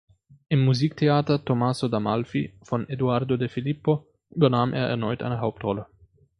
Im 0.49 0.65
Musiktheater 0.65 1.45
"Tommaso 1.45 1.87
d’Amalfi" 1.87 2.53
von 2.63 2.89
Eduardo 2.89 3.37
De 3.37 3.47
Filippo 3.47 4.07
übernahm 4.31 4.73
er 4.73 4.87
erneut 4.87 5.21
eine 5.21 5.41
Hauptrolle. 5.41 5.85